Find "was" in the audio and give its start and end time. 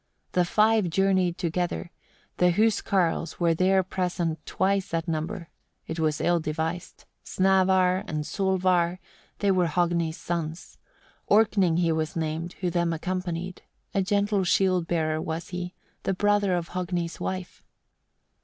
5.99-6.19, 11.91-12.15, 15.21-15.49